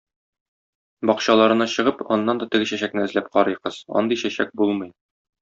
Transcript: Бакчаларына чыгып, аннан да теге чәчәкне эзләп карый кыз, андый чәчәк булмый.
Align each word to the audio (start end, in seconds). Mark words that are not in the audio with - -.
Бакчаларына 1.09 1.67
чыгып, 1.73 2.01
аннан 2.15 2.41
да 2.43 2.47
теге 2.55 2.69
чәчәкне 2.71 3.05
эзләп 3.11 3.29
карый 3.39 3.59
кыз, 3.67 3.79
андый 4.01 4.23
чәчәк 4.25 4.59
булмый. 4.65 4.93